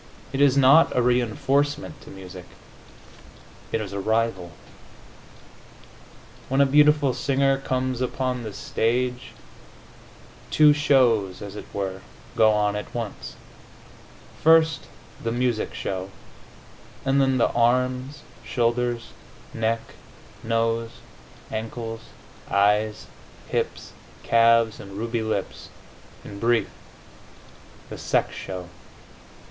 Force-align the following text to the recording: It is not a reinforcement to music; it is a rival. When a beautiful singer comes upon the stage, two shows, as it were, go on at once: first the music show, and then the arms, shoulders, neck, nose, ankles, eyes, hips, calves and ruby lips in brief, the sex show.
It 0.33 0.41
is 0.41 0.57
not 0.57 0.97
a 0.97 1.01
reinforcement 1.03 2.01
to 2.01 2.09
music; 2.09 2.45
it 3.71 3.79
is 3.79 3.93
a 3.93 3.99
rival. 3.99 4.51
When 6.49 6.59
a 6.59 6.65
beautiful 6.65 7.13
singer 7.13 7.59
comes 7.59 8.01
upon 8.01 8.41
the 8.41 8.51
stage, 8.51 9.33
two 10.49 10.73
shows, 10.73 11.39
as 11.43 11.55
it 11.55 11.67
were, 11.71 12.01
go 12.35 12.49
on 12.49 12.75
at 12.75 12.95
once: 12.95 13.35
first 14.41 14.85
the 15.23 15.31
music 15.31 15.75
show, 15.75 16.09
and 17.05 17.21
then 17.21 17.37
the 17.37 17.51
arms, 17.51 18.23
shoulders, 18.43 19.11
neck, 19.53 19.81
nose, 20.43 20.89
ankles, 21.51 22.01
eyes, 22.49 23.05
hips, 23.49 23.93
calves 24.23 24.79
and 24.79 24.93
ruby 24.93 25.21
lips 25.21 25.69
in 26.25 26.39
brief, 26.39 26.71
the 27.91 27.99
sex 27.99 28.33
show. 28.33 28.67